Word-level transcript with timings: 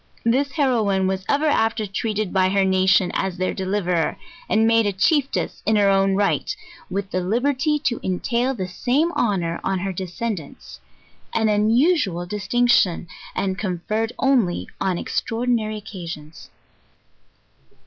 This 0.25 0.53
heroine 0.53 1.05
was 1.05 1.23
ev 1.29 1.43
er 1.43 1.45
after 1.45 1.85
treated 1.85 2.33
by 2.33 2.49
her 2.49 2.65
nation 2.65 3.11
as 3.13 3.37
their 3.37 3.53
deliverer, 3.53 4.17
and 4.49 4.65
made 4.65 4.87
a 4.87 4.91
chieftess 4.93 5.61
in 5.63 5.75
her 5.75 5.91
own 5.91 6.15
right, 6.15 6.55
with 6.89 7.11
the 7.11 7.21
liberty 7.21 7.77
to 7.83 7.99
entail 8.01 8.55
the 8.55 8.67
same 8.67 9.11
honour 9.11 9.59
on 9.63 9.77
her 9.77 9.93
descendants; 9.93 10.79
an 11.35 11.49
unusual 11.49 12.25
distinction, 12.25 13.07
and 13.35 13.59
con 13.59 13.81
ferred 13.87 14.11
only 14.17 14.67
on 14.81 14.97
extraordinary 14.97 15.77
occasions. 15.77 16.49